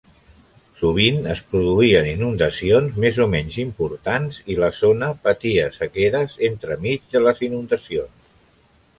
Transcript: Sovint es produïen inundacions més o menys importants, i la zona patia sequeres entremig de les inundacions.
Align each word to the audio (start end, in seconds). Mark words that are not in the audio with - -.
Sovint 0.77 1.17
es 1.31 1.41
produïen 1.49 2.07
inundacions 2.11 2.95
més 3.03 3.19
o 3.25 3.27
menys 3.33 3.57
importants, 3.63 4.39
i 4.53 4.57
la 4.63 4.69
zona 4.77 5.09
patia 5.27 5.67
sequeres 5.75 6.39
entremig 6.49 7.05
de 7.17 7.23
les 7.27 7.43
inundacions. 7.49 8.25